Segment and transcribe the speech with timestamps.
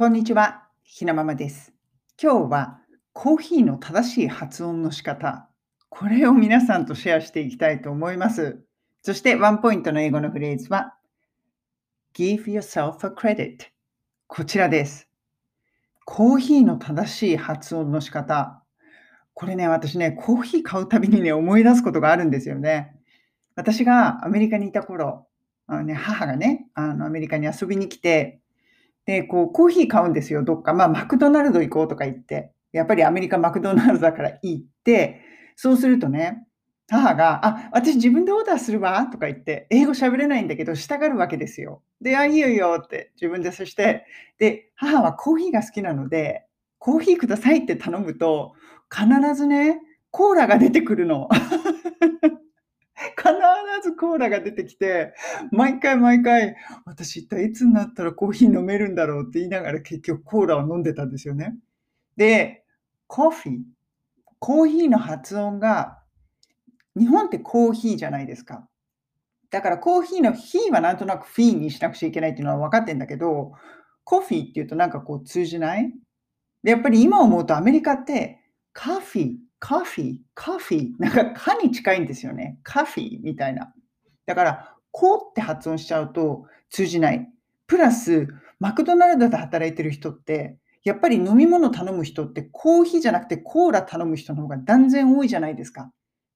[0.00, 1.74] こんにちは、ひなままです。
[2.18, 2.80] 今日は
[3.12, 5.50] コーヒーの正しい発音の仕方、
[5.90, 8.64] これを皆さんとシェアしていきたいと思います。
[9.02, 10.94] そしてワンポイントの英語のフレーズは
[12.14, 13.58] Give yourself a credit
[14.26, 15.06] こちらです。
[16.06, 18.62] コーヒーの正しい発音の仕方。
[19.34, 22.96] これね、私ね、コーヒー買うたびにね、思い出すことがあるんですよね。
[23.54, 25.26] 私がアメリカにいた頃、
[25.66, 28.39] あのね、母がね、あのアメリカに遊びに来て、
[29.10, 30.72] で、こう、コーヒー買うんですよ、どっか。
[30.72, 32.52] まあ、マクドナルド行こうとか言って。
[32.70, 35.20] やっぱりアメリカマクドナルドだから行って、
[35.56, 36.46] そうするとね、
[36.88, 41.82] 母が、あ、私自分でオーダーするわとか言って、英語喋れないんだけど、従うわけですよ。
[42.00, 44.06] で、あ、いいよいいよって自分でそして、
[44.38, 46.46] で、母はコーヒーが好きなので、
[46.78, 48.52] コーヒーくださいって頼むと、
[48.88, 49.80] 必ずね、
[50.12, 51.28] コーラが出てくるの。
[53.82, 55.14] ずコーラが出てきて、
[55.52, 61.56] 毎回毎回、私一体いつになったらコーヒー飲めるんだろうって言いながら結局コーラを飲んでたんですよね。
[62.16, 62.64] で、
[63.06, 63.58] コーヒー。
[64.38, 65.98] コーヒーの発音が、
[66.96, 68.66] 日本ってコーヒーじゃないですか。
[69.50, 73.52] だからコーヒーのヒーはなんとなくフィーにしなくちゃいけないっていうのは分かってんだけど、
[74.04, 75.92] コーヒーっていうとなんかこう通じない？
[76.62, 78.40] で、やっぱり今思うとアメリカって
[78.72, 82.58] カフィー、カフィー、カフィー、なんかカに近いんですよね。
[82.62, 83.72] カフィーみたいな。
[84.26, 87.28] だから、コーって発音しちゃうと通じない。
[87.66, 88.26] プラス、
[88.58, 95.92] マクドナルドで働いてる人って、やっぱり飲み物頼む人ってコーヒーじゃなくてコーラ頼む人の方が断然多いじゃないですか。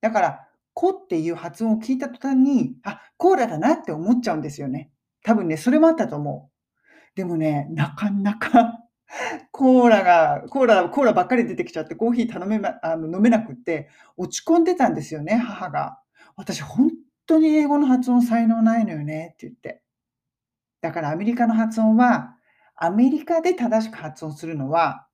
[0.00, 4.92] だから、コっていう発音を聞いた途端に、あ、コーラだなって思っちゃうんですよね。
[5.24, 7.16] 多分ね、それもあったと思う。
[7.16, 8.78] でもね、なかなか
[9.50, 15.98] コーラが、コーラ、コーラばっかり出てきちゃって、コーヒー頼めま、あの飲めなくって、落ち込んでたんですよね、母が。
[16.36, 16.90] 私、本
[17.26, 19.82] 当に英語の発音才能ないのよねって言って。
[20.80, 22.36] だからアメリカの発音は、
[22.76, 25.06] アメリカで正しく発音するのは、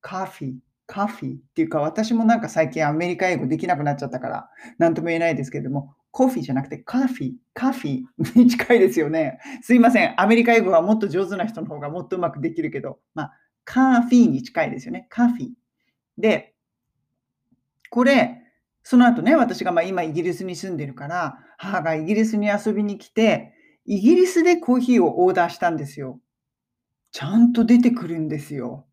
[0.00, 0.54] カフィー、
[0.86, 9.38] カフィーっていうか、私もなんか最近アメリカ英語できなくなっちゃったから、なんとも言えないですけれども、コーヒーじゃなくてカフィー、カフィーに近いですよね。
[9.62, 10.20] すいません。
[10.20, 13.32] アメリカ英語はもっと上手な人の方がもっとうまくできるけど、まあ、
[13.64, 15.06] カーフィーに近いですよね。
[15.10, 15.50] カーフィー。
[16.18, 16.54] で、
[17.90, 18.42] これ、
[18.82, 23.52] その後ね、私がまあ今イギリスに住んでるから、母がイギリスに遊びに来て、
[23.84, 26.20] イギリスでコーヒーをオーダーしたんですよ。
[27.12, 28.86] ちゃんと出てくるんですよ。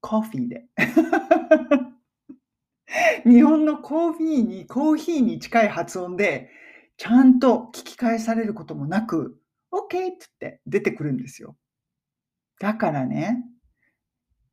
[0.00, 0.66] コーヒーで。
[3.24, 6.50] 日本のコーヒーに、コーヒーに近い発音で、
[6.96, 9.40] ちゃんと聞き返されることもなく、
[9.72, 10.12] OK って言っ
[10.52, 11.56] て出てくるんですよ。
[12.60, 13.42] だからね、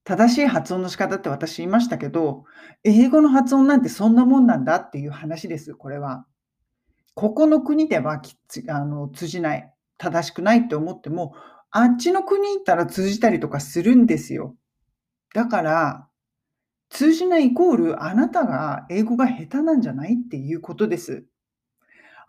[0.04, 2.46] 正しい発音の仕方って私言いましたけど、
[2.84, 6.26] 英語の発音なんてそんなもんなんだっていう話です、これは。
[7.14, 8.22] ここの国では
[8.70, 11.36] あの通じない、正しくないって思っても、
[11.70, 14.56] あっちの国行ったら通じたりとかするんですよ。
[15.34, 16.08] だから、
[16.90, 21.26] 通じないイコールあなたが英語が下手なんじゃないっていうことです。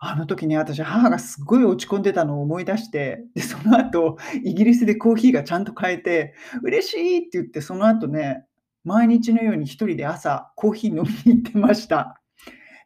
[0.05, 8.45] あの時ね、私、母がすっごい落ち込んでたのを思い出して、で、その後、イギリスでコーヒーがちゃんと買えて、嬉しいって言って、その後ね、
[8.83, 12.21] 毎日のように一人で朝、コーヒー飲みに行ってました。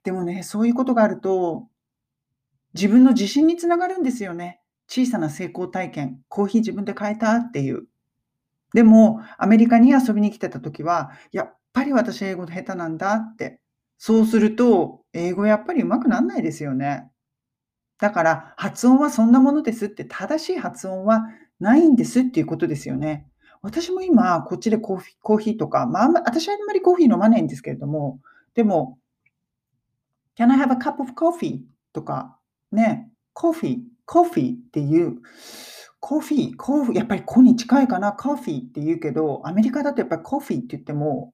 [0.03, 1.67] でもね、そういうことがあると、
[2.75, 4.61] 自分の自信につながるんですよね。
[4.87, 7.87] 小さな成功体験、コーヒー自分で買えたっていう。
[8.75, 13.59] でも、アメリカに遊びに来てた時は、やっぱり私英語下手なんだって。
[13.97, 17.09] そうすると、英語やっぱり上手くならないですよね。
[17.99, 21.25] だから、発音はそんなものですって、正しい発音は
[21.59, 23.27] ないんですっていうことですよね。
[23.61, 28.19] 私も今、こっちでコーヒーコーヒーとか、まあ、あんま私はあんまりコーヒー飲まないんですけれども、
[28.53, 28.99] でも、
[30.37, 31.61] Can I have a cup of coffee?
[31.93, 32.37] とか、
[32.71, 35.15] ね、コーヒー、コーヒーっていう、
[35.99, 41.33] コーヒー、コーヒー、やっぱりコに近いかな、コーヒーって言うけど、アメリカだとやっぱりコーヒーって言っても、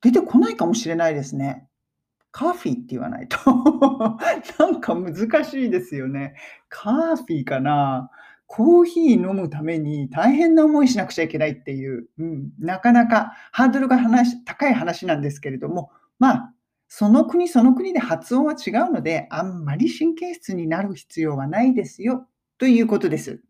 [0.00, 1.65] 出てこないかもしれないですね。
[2.36, 3.38] カーフィーって言わないと。
[4.60, 6.34] なんか難しいですよね。
[6.68, 8.10] カーフィーかな？
[8.44, 16.54] コーヒー飲むために大変な思いしなくちゃいけないっていう、うん、なかなかハードルが話高い話なんですけれども、まあ、
[16.88, 22.28] その国その国で発音は違うので、あんまり神経質になる必要はないですよ、
[22.58, 23.40] ということです。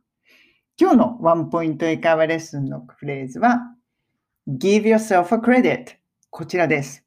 [0.80, 3.74] 今日のワンポイント英会話レッスンのフレーズは、
[4.46, 5.86] give yourself a credit。
[6.30, 7.05] こちらです。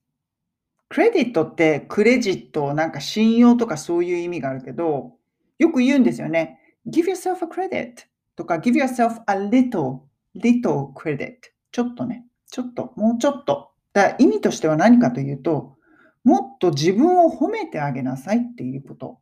[0.89, 5.13] クレディットってクレジット、なんか信用とかそういう意味があるけど、
[5.59, 6.59] よく言うんですよね。
[6.87, 7.93] give yourself a credit
[8.35, 9.99] とか give yourself a little,
[10.35, 11.35] little credit
[11.71, 13.69] ちょっとね、ちょっと、もうちょっと。
[13.93, 15.75] だ意味としては何かというと、
[16.23, 19.19] もっと自分を褒めてあげなさいっていうこと。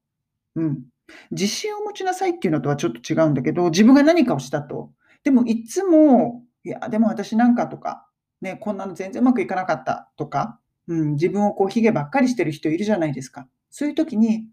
[0.55, 0.83] うん。
[1.31, 4.91] 自信を持ちなさいっていうのとはちょっと違うんだけど、自分が何かをしたと。
[5.23, 8.07] でもいつも、いや、でも私なんかとか、
[8.41, 13.47] ね、こんなの全然うまくいかなかったとか、うん、自分をこう、卑下ばっかりしてる人いるじゃないですか。
[13.69, 14.47] そういう時に、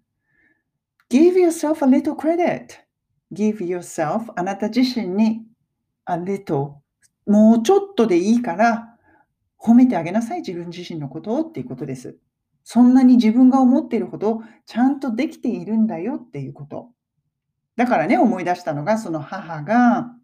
[1.10, 2.84] give yourself a little credit.
[3.34, 5.42] give yourself あなた自身に
[6.06, 6.74] a little
[7.26, 8.96] もうちょっとでいいから
[9.58, 12.18] 褒めてあげなさい自分自身のことをっていうことです。
[12.64, 16.90] そんなに自分が思っているほどちゃんとできているんだよっていうこと。
[17.76, 20.14] だからね、思い出したのが、その母が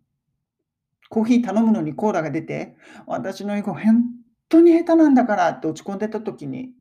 [1.08, 4.04] コーヒー頼むのにコーラが出て、私の英語本
[4.50, 6.72] 当に下手なんだからって落ち込んでた時に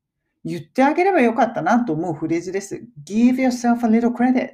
[0.44, 2.84] 言ってあげればよかったなと思うフレーズです。
[3.06, 4.50] Give yourself a little credit.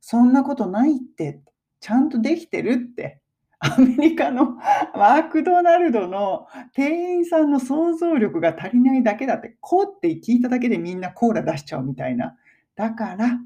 [0.00, 1.40] そんなことないって、
[1.80, 3.20] ちゃんとできてるって。
[3.60, 4.56] アメリカの
[4.94, 12.36] マクドナルドの店員さんの想像力が足りないだけだって、こうって聞いただけでみんなコーラ出しちゃうみたいな。
[12.76, 13.40] だから、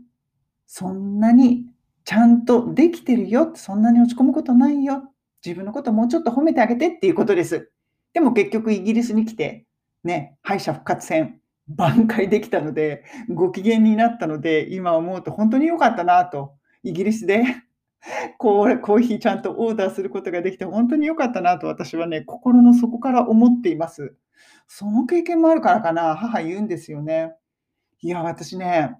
[0.66, 1.66] そんなに
[2.04, 3.52] ちゃんとできてるよ。
[3.54, 5.10] そんなに落ち込むことないよ。
[5.44, 7.70] 自分のこともうちょっと褒めてあげてっていうことです。
[8.12, 9.66] でも結局イギリスに来て、
[10.04, 17.44] ね、敗者復活戦、挽回できたので、ご機嫌になったので、今思うと本当に良かったなと、イギリスで
[18.38, 24.14] コーヒーちゃんとオーダーすることができて本当に良かったなと私はね、心の底から思っています。
[24.66, 27.34] その経験もあるからかな、母言うんですよね。
[28.00, 28.96] いや、私ね、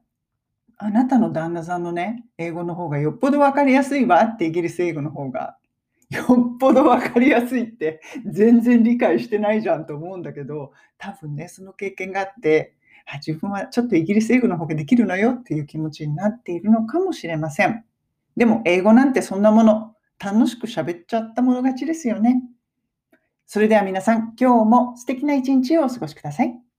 [0.77, 5.57] あなたの旦那さんのね、英語の方がよっぽど分かりやすいわってイギリス英語の方が。
[6.13, 12.75] よっぽど分かりやすいって全然理解してないじゃんと思うんだけど、多分ね、その経験があって、
[13.07, 17.85] あ自分はちょっとイギリス英語の方ができるのよっていう気持ちになっているのかもしれません。
[18.37, 22.43] でも英語なんてそんなもの、楽しく喋っちゃったもの勝ちですよね。
[23.47, 26.72] それでは皆さん、今日も素敵な一日をお過ごしください。